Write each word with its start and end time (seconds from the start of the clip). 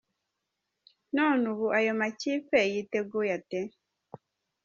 None 1.15 1.43
ubu 1.51 1.67
ayo 1.79 1.91
makipe 1.99 2.59
yiteguye 2.73 3.31
ate?. 3.37 3.61